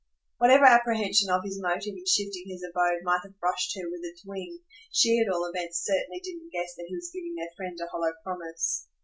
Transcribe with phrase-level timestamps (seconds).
[0.39, 4.25] Whatever apprehension of his motive in shifting his abode might have brushed her with its
[4.25, 7.85] wings, she at all events certainly didn't guess that he was giving their friend a
[7.85, 8.87] hollow promise.